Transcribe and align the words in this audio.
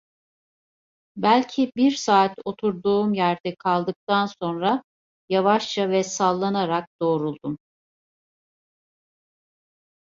Belki 1.15 1.71
bir 1.75 1.91
saat 1.91 2.35
oturduğum 2.45 3.13
yerde 3.13 3.55
kaldıktan 3.55 4.25
sonra 4.25 4.83
yavaşça 5.29 5.89
ve 5.89 6.03
sallanarak 6.03 6.89
doğruldum. 7.01 7.57